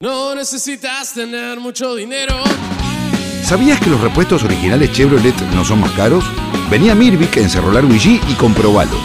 [0.00, 2.36] No necesitas tener mucho dinero.
[3.42, 6.24] ¿Sabías que los repuestos originales Chevrolet no son más caros?
[6.70, 8.96] Venía Mirvic en Cerro Largo y comprobalo.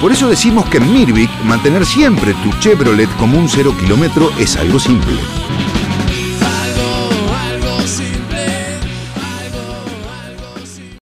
[0.00, 4.56] Por eso decimos que en Mirvic mantener siempre tu Chevrolet como un cero kilómetro es
[4.56, 5.20] algo simple.
[6.42, 7.10] Algo,
[7.40, 8.46] algo simple.
[9.44, 9.70] Algo,
[10.26, 11.00] algo simple.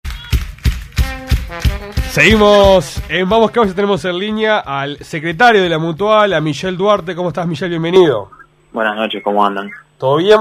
[2.10, 6.76] Seguimos en Vamos que ya tenemos en línea al secretario de la Mutual, a Michelle
[6.76, 7.14] Duarte.
[7.14, 7.70] ¿Cómo estás, Michelle?
[7.78, 8.43] Bienvenido.
[8.74, 9.70] Buenas noches, ¿cómo andan?
[9.98, 10.40] ¿Todo bien?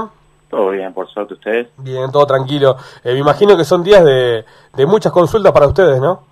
[0.50, 1.68] Todo bien, por suerte ustedes.
[1.76, 2.76] Bien, todo tranquilo.
[3.04, 6.24] Eh, me imagino que son días de, de muchas consultas para ustedes, ¿no?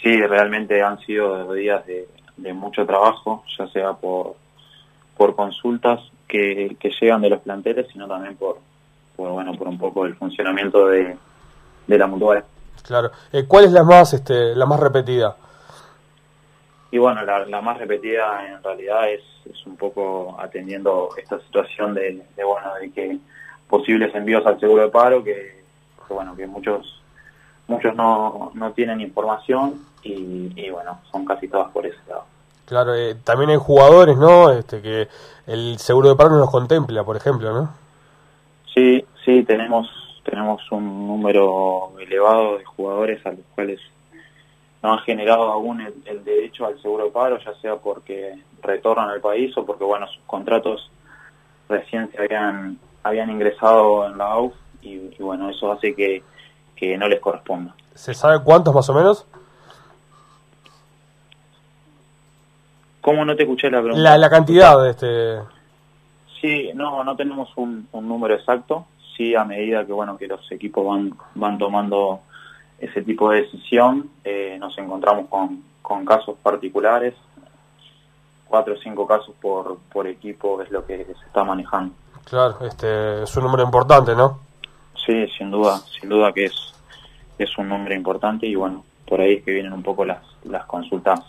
[0.00, 4.36] Sí, realmente han sido días de, de mucho trabajo, ya sea por,
[5.16, 8.58] por consultas que, que llegan de los planteles, sino también por,
[9.16, 11.16] por bueno, por un poco el funcionamiento de,
[11.88, 12.44] de la mutual.
[12.84, 13.10] Claro.
[13.32, 15.34] Eh, ¿Cuál es la más, este, la más repetida?
[16.90, 21.94] Y bueno, la, la más repetida en realidad es, es un poco atendiendo esta situación
[21.94, 23.18] de, de, bueno, de que
[23.68, 25.64] posibles envíos al seguro de paro, que,
[26.06, 27.02] que bueno, que muchos
[27.68, 32.24] muchos no, no tienen información y, y bueno, son casi todas por ese lado.
[32.64, 34.52] Claro, eh, también hay jugadores, ¿no?
[34.52, 35.08] Este, que
[35.46, 37.70] el seguro de paro no los contempla, por ejemplo, ¿no?
[38.74, 39.88] Sí, sí, tenemos
[40.24, 43.80] tenemos un número elevado de jugadores a los cuales
[44.86, 49.10] no han generado aún el, el derecho al seguro de paro, ya sea porque retornan
[49.10, 50.90] al país o porque bueno sus contratos
[51.68, 56.22] recién se habían habían ingresado en la AUF y, y bueno eso hace que,
[56.76, 57.74] que no les corresponda.
[57.94, 59.26] ¿Se sabe cuántos más o menos?
[63.00, 64.00] ¿Cómo no te escuché la pregunta?
[64.00, 65.56] La, la cantidad de este...
[66.40, 68.86] Sí, no, no tenemos un, un número exacto.
[69.16, 72.20] Sí, a medida que bueno que los equipos van van tomando
[72.78, 77.14] ese tipo de decisión, eh, nos encontramos con, con casos particulares.
[78.48, 81.92] Cuatro o cinco casos por, por equipo es lo que se está manejando.
[82.24, 84.38] Claro, este, es un número importante, ¿no?
[85.04, 86.54] Sí, sin duda, sin duda que es,
[87.38, 90.64] es un número importante y bueno, por ahí es que vienen un poco las, las
[90.66, 91.20] consultas,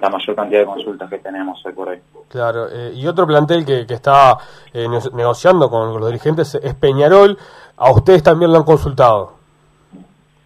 [0.00, 1.98] la mayor cantidad de consultas que tenemos hoy por hoy.
[2.28, 4.36] Claro, eh, y otro plantel que, que está
[4.72, 7.38] eh, ne- negociando con los dirigentes es Peñarol.
[7.76, 9.33] A ustedes también lo han consultado.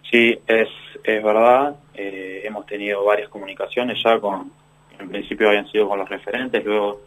[0.09, 0.69] Sí, es,
[1.03, 1.75] es verdad.
[1.93, 4.51] Eh, hemos tenido varias comunicaciones ya con,
[4.97, 7.01] en principio habían sido con los referentes, luego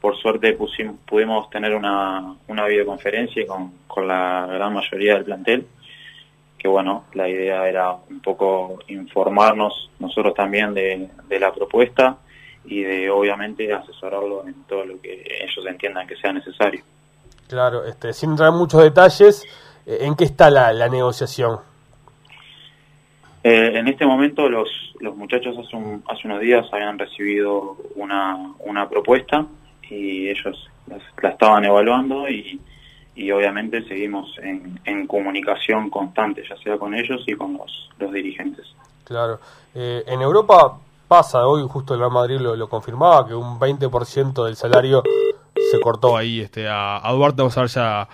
[0.00, 5.66] por suerte pusim- pudimos tener una, una videoconferencia con, con la gran mayoría del plantel,
[6.58, 12.16] que bueno, la idea era un poco informarnos nosotros también de, de la propuesta
[12.64, 16.82] y de obviamente asesorarlo en todo lo que ellos entiendan que sea necesario.
[17.48, 19.44] Claro, este, sin entrar en muchos detalles,
[19.86, 21.58] eh, ¿en qué está la, la negociación?
[23.44, 24.68] Eh, en este momento los,
[25.00, 29.46] los muchachos hace, un- hace unos días habían recibido una, una propuesta
[29.90, 30.68] y ellos
[31.20, 32.60] la estaban evaluando y,
[33.16, 38.12] y obviamente seguimos en, en comunicación constante, ya sea con ellos y con los, los
[38.12, 38.66] dirigentes.
[39.04, 39.38] Claro.
[39.74, 44.44] Eh, en Europa pasa, hoy justo el Real Madrid lo, lo confirmaba, que un 20%
[44.44, 45.02] del salario
[45.70, 47.42] se cortó ahí este, a, a Duarte.
[47.42, 48.08] Vamos a ver ya,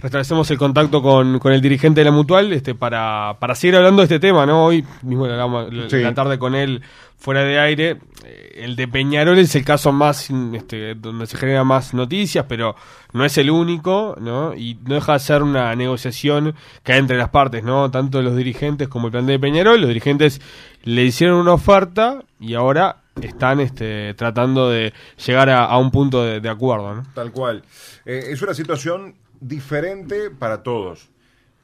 [0.00, 4.00] restablecemos el contacto con, con el dirigente de la Mutual este, para, para seguir hablando
[4.02, 4.66] de este tema, ¿no?
[4.66, 5.96] Hoy mismo hablamos la, Sí.
[6.00, 6.82] la tarde con él
[7.16, 7.96] fuera de aire.
[8.24, 12.76] Eh, El de Peñarol es el caso más, este, donde se generan más noticias, pero
[13.12, 14.54] no es el único, ¿no?
[14.54, 16.54] Y no deja de ser una negociación
[16.84, 17.90] que hay entre las partes, ¿no?
[17.90, 19.80] Tanto los dirigentes como el plan de Peñarol.
[19.80, 20.40] Los dirigentes
[20.84, 24.92] le hicieron una oferta y ahora están este, tratando de
[25.26, 27.02] llegar a, a un punto de, de acuerdo, ¿no?
[27.14, 27.64] Tal cual.
[28.06, 31.10] Eh, es una situación diferente para todos,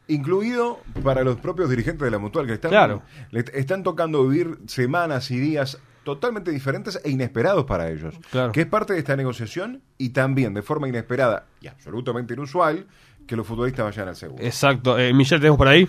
[0.09, 3.03] incluido para los propios dirigentes de la Mutual, que están, Claro.
[3.31, 8.53] le est- están tocando vivir semanas y días totalmente diferentes e inesperados para ellos, Claro.
[8.53, 12.87] que es parte de esta negociación y también de forma inesperada y absolutamente inusual
[13.27, 14.45] que los futbolistas vayan al seguro.
[14.45, 14.99] Exacto.
[14.99, 15.89] Eh, Michelle, ¿tenemos por ahí?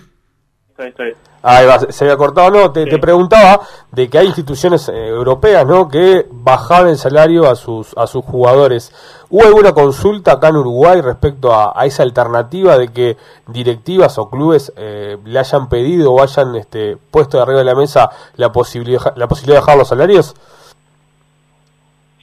[0.78, 2.90] Estoy- estoy- Ahí va, se- había cortado, no, te, Sí.
[2.90, 5.88] te preguntaba de que hay instituciones eh, europeas, ¿no?
[5.88, 8.92] Que bajaban el salario a sus a sus jugadores.
[9.30, 13.16] ¿Hubo alguna consulta acá en Uruguay respecto a, a esa alternativa de que
[13.48, 17.76] directivas o clubes eh, le hayan pedido o hayan este, puesto de arriba de la
[17.76, 20.36] mesa la posibilidad la posibilidad de bajar los salarios?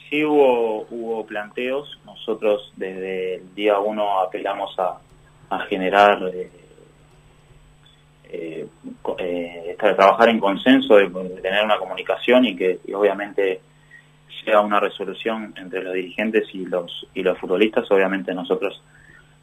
[0.09, 4.97] Sí hubo, hubo planteos, nosotros desde el día uno apelamos a,
[5.49, 6.51] a generar, eh,
[8.33, 8.67] eh,
[9.19, 13.61] eh, trabajar en consenso, de, de tener una comunicación y que y obviamente
[14.43, 17.89] sea una resolución entre los dirigentes y los, y los futbolistas.
[17.91, 18.81] Obviamente nosotros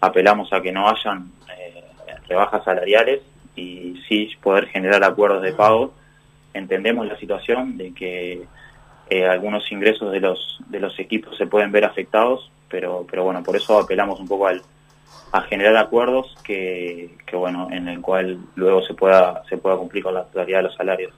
[0.01, 1.85] apelamos a que no hayan eh,
[2.29, 3.21] rebajas salariales
[3.57, 5.95] y sí poder generar acuerdos de pago.
[6.53, 8.43] Entendemos la situación de que
[9.09, 13.43] eh, algunos ingresos de los de los equipos se pueden ver afectados pero, pero bueno,
[13.43, 14.63] por eso apelamos un poco al,
[15.33, 20.03] a generar acuerdos que, que bueno, en el cual luego se pueda, se pueda cumplir
[20.03, 21.13] con la totalidad de los salarios.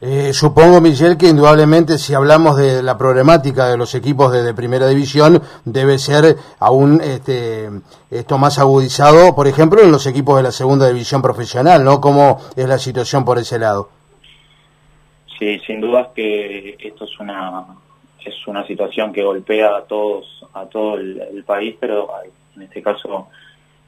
[0.00, 4.52] Eh, supongo, Michel, que indudablemente si hablamos de la problemática de los equipos de, de
[4.52, 7.70] primera división, debe ser aún este,
[8.10, 12.00] esto más agudizado, por ejemplo, en los equipos de la segunda división profesional, ¿no?
[12.00, 13.88] ¿Cómo es la situación por ese lado?
[15.38, 17.64] Sí, sin duda que esto es una
[18.24, 22.08] es una situación que golpea a todos a todo el, el país, pero
[22.56, 23.28] en este caso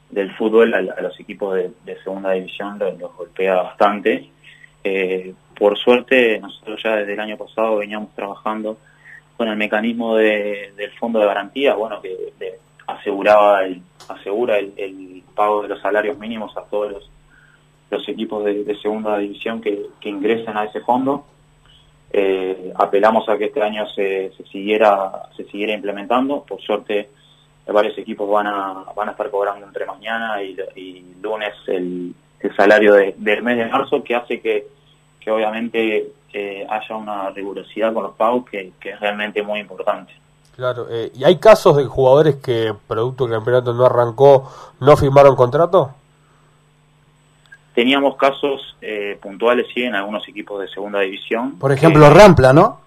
[0.09, 4.29] del fútbol a, a los equipos de, segunda división los, los golpea bastante.
[4.83, 8.77] Eh, por suerte, nosotros ya desde el año pasado veníamos trabajando
[9.35, 14.73] con el mecanismo de, del fondo de garantía, bueno, que de, aseguraba el, asegura el,
[14.77, 17.09] el, pago de los salarios mínimos a todos los,
[17.91, 21.25] los equipos de, de segunda división que, que, ingresen a ese fondo.
[22.11, 26.43] Eh, apelamos a que este año se, se, siguiera se siguiera implementando.
[26.43, 27.09] Por suerte,
[27.73, 32.55] varios equipos van a van a estar cobrando entre mañana y, y lunes el, el
[32.55, 34.67] salario de, del mes de marzo, que hace que
[35.19, 40.13] que obviamente eh, haya una rigurosidad con los pagos que, que es realmente muy importante.
[40.55, 44.49] Claro, eh, ¿y hay casos de jugadores que, producto del campeonato no arrancó,
[44.79, 45.91] no firmaron contrato?
[47.75, 51.59] Teníamos casos eh, puntuales, sí, en algunos equipos de segunda división.
[51.59, 52.79] Por ejemplo, que, Rampla, ¿no?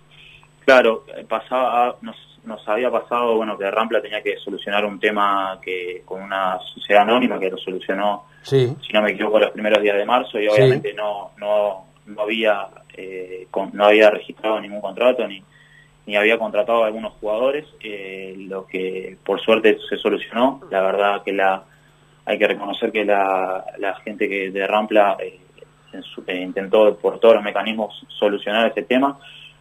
[0.65, 6.03] Claro, pasaba, nos, nos había pasado, bueno, que Rampla tenía que solucionar un tema que
[6.05, 8.75] con una sociedad anónima que lo solucionó, sí.
[8.87, 10.97] si no me equivoco, los primeros días de marzo y obviamente sí.
[10.97, 15.43] no, no, no había eh, con, no había registrado ningún contrato ni,
[16.07, 20.61] ni había contratado a algunos jugadores, eh, lo que por suerte se solucionó.
[20.71, 21.65] La verdad que la
[22.25, 25.41] hay que reconocer que la, la gente que de Rampla eh,
[26.15, 29.19] su, eh, intentó por todos los mecanismos solucionar este tema.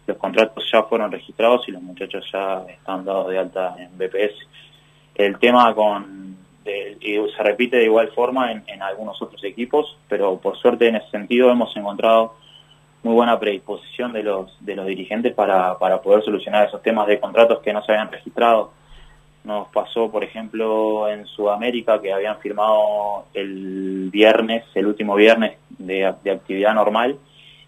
[0.10, 4.34] Los contratos ya fueron registrados y los muchachos ya están dados de alta en BPS.
[5.14, 6.36] El tema con
[6.66, 6.98] de,
[7.38, 11.12] se repite de igual forma en, en, algunos otros equipos, pero por suerte en ese
[11.12, 12.34] sentido hemos encontrado
[13.04, 17.20] muy buena predisposición de los de los dirigentes para, para poder solucionar esos temas de
[17.20, 18.72] contratos que no se habían registrado.
[19.44, 26.12] Nos pasó, por ejemplo, en Sudamérica que habían firmado el viernes, el último viernes de,
[26.24, 27.20] de actividad normal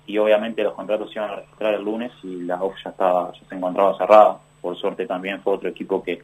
[0.08, 3.32] y obviamente los contratos se iban a registrar el lunes y la OF ya estaba
[3.34, 4.40] ya se encontraba cerrada.
[4.62, 6.22] Por suerte también fue otro equipo que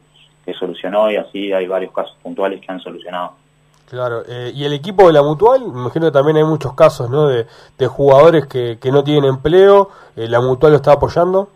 [0.48, 3.32] que solucionó y así hay varios casos puntuales que han solucionado.
[3.90, 7.10] Claro, eh, y el equipo de la Mutual, me imagino que también hay muchos casos
[7.10, 7.26] ¿no?
[7.26, 7.46] de,
[7.76, 11.50] de jugadores que, que no tienen empleo, eh, ¿la Mutual lo está apoyando?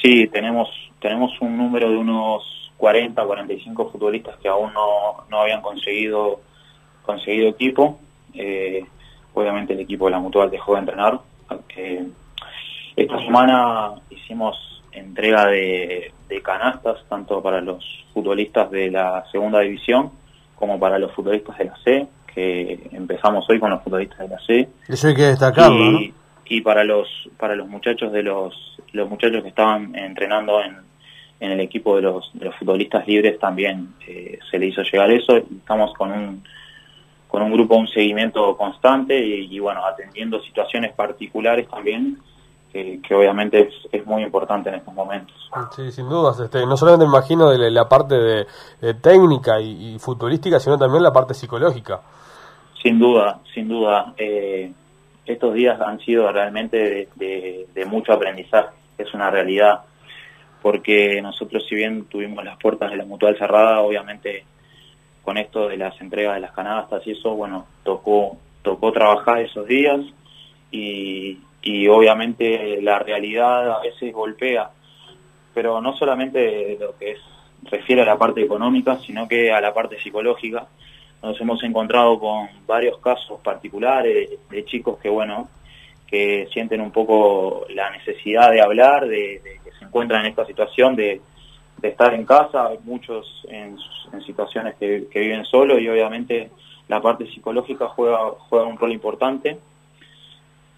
[0.00, 0.68] Sí, tenemos,
[1.00, 6.38] tenemos un número de unos 40, 45 futbolistas que aún no, no habían conseguido,
[7.04, 7.98] conseguido equipo.
[8.34, 8.86] Eh,
[9.34, 11.20] obviamente el equipo de la Mutual dejó de entrenar.
[12.96, 20.10] esta semana hicimos entrega de, de, canastas, tanto para los futbolistas de la segunda división
[20.54, 24.38] como para los futbolistas de la C, que empezamos hoy con los futbolistas de la
[24.40, 24.68] C.
[24.88, 26.14] Eso hay que destacarlo, y, ¿no?
[26.44, 27.08] Y para los,
[27.38, 30.76] para los muchachos de los, los muchachos que estaban entrenando en,
[31.40, 35.10] en el equipo de los, de los futbolistas libres también eh, se le hizo llegar
[35.10, 35.38] eso.
[35.38, 36.44] Estamos con un,
[37.32, 42.18] con un grupo, un seguimiento constante y, y bueno, atendiendo situaciones particulares también
[42.70, 45.34] que, que, obviamente es, es, muy importante en estos momentos.
[45.74, 46.38] Sí, sin dudas.
[46.40, 48.46] Este, no solamente me imagino de la, parte de,
[48.82, 52.02] de técnica y, y, futbolística, sino también la parte psicológica.
[52.82, 54.12] Sin duda, sin duda.
[54.18, 54.70] Eh,
[55.24, 59.80] estos días han sido realmente de, de, de, mucho aprendizaje, es una realidad,
[60.60, 64.44] porque nosotros si bien tuvimos las puertas de la mutual cerrada, obviamente
[65.22, 69.66] con esto de las entregas de las canastas y eso, bueno, tocó, tocó trabajar esos
[69.66, 70.00] días
[70.70, 74.70] y, y obviamente la realidad a veces golpea,
[75.54, 77.20] pero no solamente lo que es,
[77.70, 80.66] refiere a la parte económica, sino que a la parte psicológica.
[81.22, 85.48] Nos hemos encontrado con varios casos particulares de chicos que, bueno,
[86.08, 90.44] que sienten un poco la necesidad de hablar, de, de que se encuentran en esta
[90.44, 91.20] situación de,
[91.82, 93.76] de estar en casa, hay muchos en,
[94.12, 96.50] en situaciones que, viven solos y obviamente
[96.86, 99.58] la parte psicológica juega, juega un rol importante.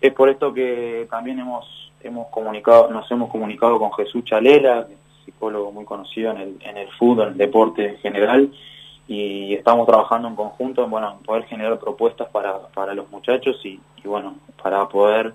[0.00, 1.66] Es por esto que también hemos
[2.02, 4.86] hemos comunicado nos hemos comunicado con Jesús Chalela
[5.24, 8.52] psicólogo muy conocido en el en el fútbol en el deporte en general
[9.08, 13.80] y estamos trabajando en conjunto en bueno poder generar propuestas para para los muchachos y,
[14.04, 15.32] y bueno para poder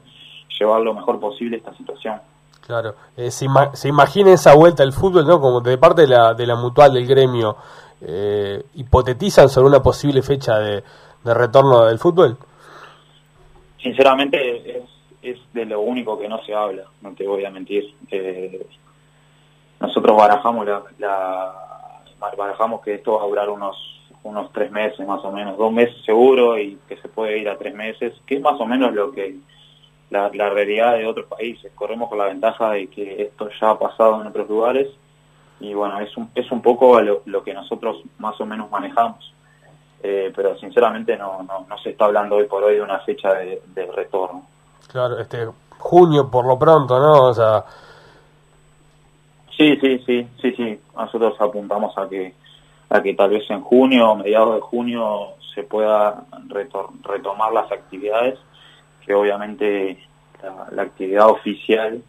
[0.60, 2.22] llevar lo mejor posible esta situación
[2.70, 2.94] claro.
[3.18, 6.36] Eh, se, ima se imagina esa vuelta al fútbol no como de parte de la
[6.36, 7.58] de la mutual del gremio
[8.00, 10.84] eh, hipotetizan sobre una posible fecha de,
[11.24, 12.38] de retorno del fútbol
[13.82, 14.84] sinceramente es,
[15.22, 17.94] es de lo único que no se habla, no te voy a mentir.
[18.12, 18.66] Eh,
[19.80, 21.54] nosotros barajamos la, la,
[22.38, 23.76] manejamos que esto va a durar unos
[24.22, 27.58] unos tres meses más o menos, dos meses seguro y que se puede ir a
[27.58, 29.38] tres meses, que es más o menos lo que
[30.10, 31.72] la, la realidad de otros países.
[31.76, 34.88] Corremos con la ventaja de que esto ya ha pasado en otros lugares
[35.60, 39.34] y bueno, es un, es un poco lo, lo que nosotros más o menos manejamos.
[40.02, 43.34] Eh, pero sinceramente no, no, no se está hablando hoy por hoy de una fecha
[43.34, 44.44] de, de retorno.
[44.90, 45.46] Claro, este
[45.78, 47.24] junio por lo pronto, ¿no?
[47.26, 47.64] O sea,
[49.58, 50.80] Sí, sí, sí, sí, sí.
[50.96, 52.34] Nosotros apuntamos a que
[52.92, 57.70] a que tal vez en junio o mediados de junio se pueda retor- retomar las
[57.72, 58.40] actividades,
[59.10, 59.98] que obviamente
[60.44, 62.00] la, la actividad oficial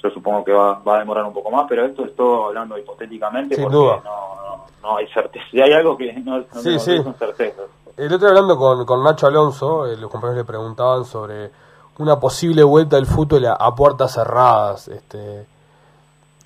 [0.00, 2.78] yo supongo que va, va a demorar un poco más, pero esto es todo hablando
[2.78, 4.00] hipotéticamente Sin porque duda.
[4.04, 5.44] No, no, no hay certeza.
[5.50, 7.02] Si hay algo que no, no, Sí, sí.
[7.02, 7.64] son certezas.
[7.96, 11.50] el otro hablando con, con Nacho Alonso, eh, los compañeros le preguntaban sobre
[11.98, 14.86] una posible vuelta del fútbol a, a puertas cerradas.
[14.86, 15.46] Este,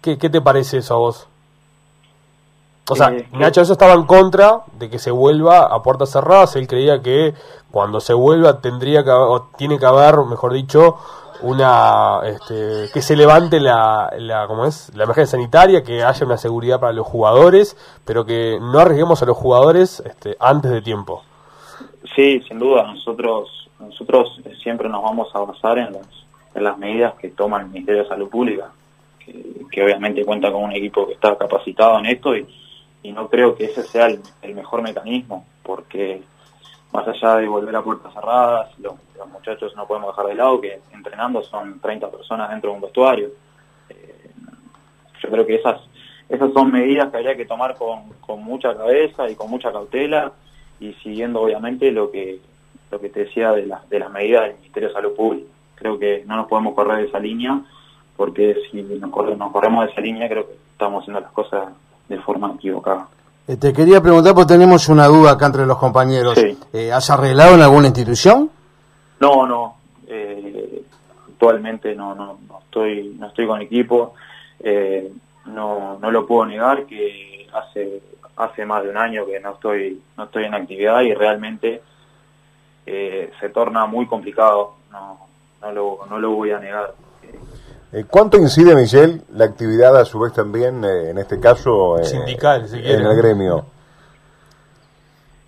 [0.01, 1.29] ¿qué, ¿Qué te parece eso a vos?
[2.91, 6.57] O sea, Eh, Nacho Alonso estaba en contra de que se vuelva a puertas cerradas.
[6.57, 7.35] Él creía que
[7.71, 10.97] cuando se vuelva tendría que o tiene que haber, mejor dicho,
[11.43, 14.91] una este, que se levante la, la ¿cómo es?
[14.97, 19.27] la emergencia sanitaria, que haya una seguridad para los jugadores, pero que no arriesguemos a
[19.27, 21.23] los jugadores este, antes de tiempo.
[22.17, 22.85] Sí, sin duda.
[22.85, 26.09] Nosotros nosotros siempre nos vamos a basar en las,
[26.55, 28.73] en las medidas que toma el Ministerio de Salud Pública,
[29.25, 32.45] que, que obviamente cuenta con un equipo que está capacitado en esto y,
[33.03, 36.23] y no creo que ese sea el, el mejor mecanismo, porque
[36.93, 38.95] más allá de volver a puertas cerradas, los,
[39.33, 43.29] muchachos no podemos dejar de lado que entrenando son 30 personas dentro de un vestuario.
[43.91, 44.31] Eh,
[45.23, 45.81] yo creo que esas
[46.29, 50.33] esas son medidas que habría que tomar con, con mucha cabeza y con mucha cautela
[50.79, 52.41] y siguiendo obviamente lo que
[52.91, 55.49] lo que te decía de, las de las medidas del Ministerio de Salud Pública.
[55.77, 57.61] Creo que no nos podemos correr de esa línea
[58.17, 61.69] porque si nos, corre- nos corremos de esa línea creo que estamos haciendo las cosas
[62.09, 63.09] de forma equivocada.
[63.47, 66.35] Eh, te quería preguntar, porque tenemos una duda acá entre los compañeros.
[66.39, 66.59] Sí.
[66.73, 68.51] Eh, ¿Has arreglado en alguna institución?
[69.21, 69.77] No, no.
[70.07, 70.83] eh,
[71.29, 74.15] actualmente no, no, no estoy no estoy con equipo.
[74.61, 75.11] eh,
[75.47, 78.03] no, no lo puedo negar que hace
[78.37, 81.81] hace más de un año que no estoy no estoy en actividad y realmente
[82.87, 84.75] eh, se torna muy complicado.
[84.91, 85.19] No,
[85.63, 86.93] no lo no lo voy a negar.
[87.93, 92.05] Eh, ¿Cuánto incide, Michelle, la actividad a su vez también, eh, en este caso, eh,
[92.05, 93.65] Sindical, si en el gremio?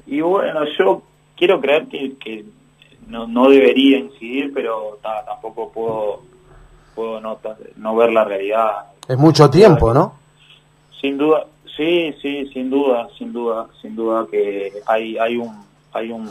[0.06, 1.02] Y bueno, yo
[1.36, 2.44] quiero creer que, que
[3.06, 6.20] no, no debería incidir, pero ta- tampoco puedo
[6.94, 7.38] puedo no,
[7.76, 10.14] no ver la realidad Es mucho tiempo, ¿no?
[11.00, 11.44] Sin duda,
[11.76, 16.28] sí, sí, sin duda, sin duda, sin duda que hay hay un hay un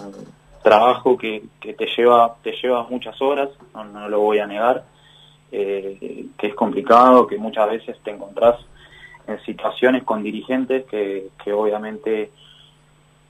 [0.62, 4.84] trabajo que, que te lleva te lleva muchas horas, no, no lo voy a negar,
[5.52, 8.56] eh, que es complicado, que muchas veces te encontrás
[9.28, 12.32] en situaciones con dirigentes que, que obviamente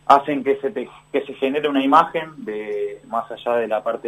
[0.06, 4.08] hacen que se te, que se genere una imagen de más allá de la parte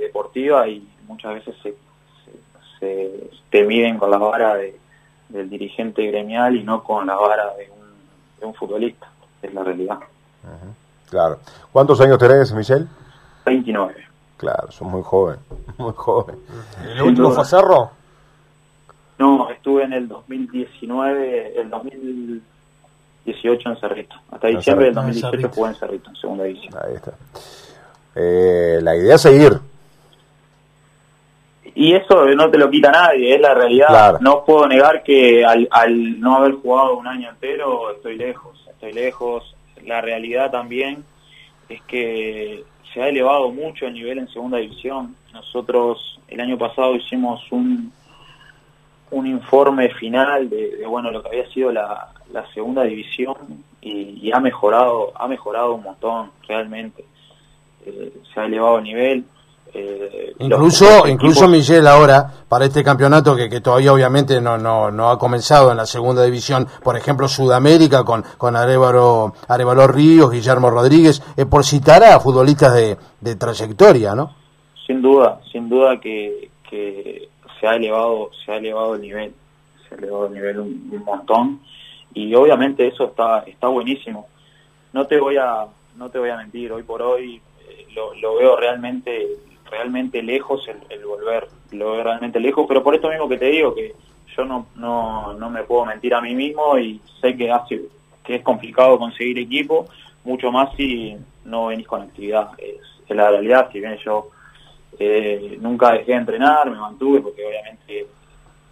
[0.00, 1.70] deportiva y muchas veces se,
[2.24, 2.32] se,
[2.80, 4.76] se- te miden con la vara de,
[5.28, 9.06] del dirigente gremial y no con la vara de un, de un futbolista,
[9.42, 9.98] es la realidad.
[11.10, 11.38] Claro.
[11.72, 12.86] ¿Cuántos años tenés, Michelle?
[13.44, 14.05] 29.
[14.36, 15.38] Claro, sos muy joven,
[15.78, 16.36] muy joven.
[16.84, 17.90] ¿El último fue Cerro?
[19.18, 24.16] No, estuve en el 2019, el 2018 en Cerrito.
[24.30, 25.06] Hasta En diciembre del Cerrito.
[25.06, 25.48] 2018 Cerrito.
[25.56, 26.74] jugué en Cerrito, en segunda división.
[26.84, 27.12] Ahí está.
[28.14, 29.58] Eh, la idea es seguir.
[31.74, 33.88] Y eso no te lo quita nadie, es la realidad.
[33.88, 34.18] Claro.
[34.20, 38.92] No puedo negar que al, al no haber jugado un año entero estoy lejos, estoy
[38.92, 39.54] lejos.
[39.84, 41.04] La realidad también
[41.68, 45.16] es que se ha elevado mucho el nivel en segunda división.
[45.32, 47.92] Nosotros el año pasado hicimos un,
[49.10, 53.36] un informe final de, bueno lo que había sido la, la segunda división
[53.80, 57.04] y, y ha mejorado ha mejorado un montón realmente
[57.88, 59.24] Eh, se ha elevado el nivel
[59.76, 64.90] eh, Incluso, los incluso Miguel ahora, para este campeonato que, que todavía obviamente no, no,
[64.90, 70.30] no ha comenzado en la segunda división, por ejemplo Sudamérica con, con Arevalo, Arevalo Ríos,
[70.30, 74.46] Guillermo Rodríguez, eh, por citar a futbolistas de, de trayectoria, ¿no?
[74.86, 77.28] sin duda sin duda que, que
[77.60, 79.34] se ha elevado se ha elevado el nivel
[79.88, 81.60] se ha elevado el nivel un, un montón
[82.14, 84.28] y obviamente eso está está buenísimo
[84.92, 85.66] no te voy a
[85.96, 89.26] no te voy a mentir hoy por hoy eh, lo, lo veo realmente
[89.70, 93.46] realmente lejos el, el volver lo veo realmente lejos pero por esto mismo que te
[93.46, 93.94] digo que
[94.36, 97.82] yo no no no me puedo mentir a mí mismo y sé que hace
[98.24, 99.86] que es complicado conseguir equipo
[100.24, 104.30] mucho más si no venís con actividad es, es la realidad si bien yo
[104.98, 108.06] eh, nunca dejé de entrenar, me mantuve porque obviamente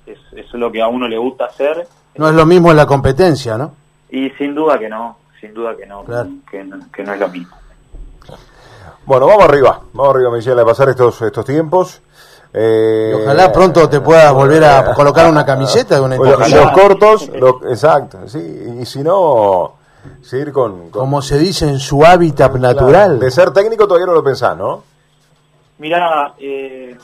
[0.07, 1.87] es, es lo que a uno le gusta hacer.
[2.17, 3.75] No es lo mismo en la competencia, ¿no?
[4.11, 6.31] Y sin duda que no, sin duda que no, Claro.
[6.51, 7.55] que, no que no es lo mismo.
[9.07, 12.01] Bueno, vamos arriba, vamos arriba, Michelle, a pasar estos, estos tiempos.
[12.53, 16.61] Eh, Y ojalá pronto te puedas volver a colocar una camiseta de una institución.
[16.65, 18.39] los cortos, lo- exacto, sí,
[18.81, 19.73] y si no,
[20.23, 20.91] seguir con...
[20.91, 23.19] con- Como se dice en su hábitat natural.
[23.19, 24.83] De ser técnico todavía no lo pensás, ¿no?
[25.79, 26.97] Mirá, eh,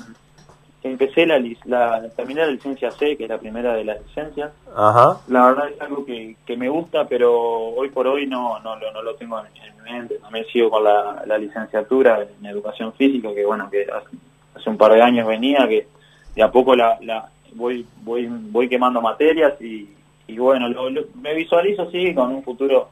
[0.82, 4.50] empecé la, la, terminé la licencia C, que es la primera de las licencias.
[4.74, 5.20] Ajá.
[5.28, 8.90] La verdad es algo que, que me gusta, pero hoy por hoy no, no, lo,
[8.92, 10.14] no lo tengo en, en mi mente.
[10.18, 14.16] También sigo con la, la licenciatura en educación física, que bueno, que hace,
[14.54, 15.86] hace un par de años venía, que
[16.34, 19.88] de a poco la, la voy, voy, voy quemando materias y,
[20.28, 22.88] y bueno, lo- lo- me visualizo sí con un futuro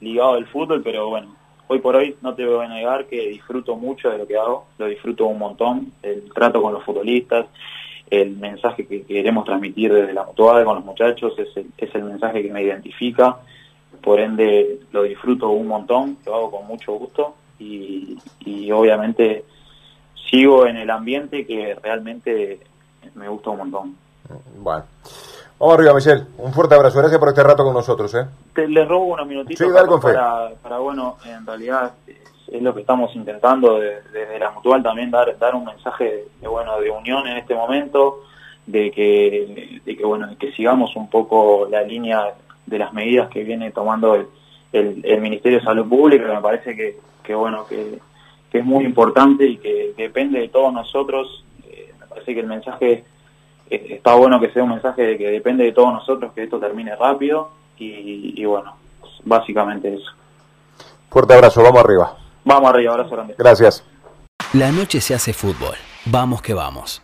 [0.00, 1.34] ligado al fútbol, pero bueno,
[1.68, 4.66] hoy por hoy no te voy a negar que disfruto mucho de lo que hago,
[4.78, 7.46] lo disfruto un montón, el trato con los futbolistas,
[8.10, 12.04] el mensaje que queremos transmitir desde la mutual con los muchachos es el, es el
[12.04, 13.36] mensaje que me identifica,
[14.02, 19.44] por ende lo disfruto un montón, lo hago con mucho gusto y, y obviamente
[20.30, 22.60] sigo en el ambiente que realmente
[23.14, 23.96] me gusta un montón.
[24.58, 24.84] Bueno.
[25.58, 26.24] Vamos arriba, Michelle.
[26.38, 26.98] Un fuerte abrazo.
[26.98, 28.24] Gracias por este rato con nosotros, ¿eh?
[28.54, 32.16] Te, les robo unos minutitos Sí, para, para, bueno, en realidad es,
[32.52, 36.24] es lo que estamos intentando de- desde la mutual también dar dar un mensaje de,
[36.40, 38.20] de, bueno de unión en este momento,
[38.66, 42.34] de que de que bueno de que sigamos un poco la línea
[42.66, 44.26] de las medidas que viene tomando el,
[44.72, 47.98] el, el Ministerio de Salud Pública, que me parece que, que bueno que,
[48.52, 51.44] que es muy importante y que depende de todos nosotros.
[51.68, 53.04] Eh, me parece que el mensaje
[53.70, 56.96] está bueno que sea un mensaje de que depende de todos nosotros que esto termine
[56.96, 60.10] rápido y, y bueno, pues, básicamente eso.
[61.10, 61.62] Fuerte abrazo.
[61.62, 62.16] Vamos arriba.
[62.44, 63.34] Vamos arriba, abrazo grande.
[63.38, 63.84] Gracias.
[64.52, 65.74] La noche se hace fútbol.
[66.06, 67.02] Vamos que vamos.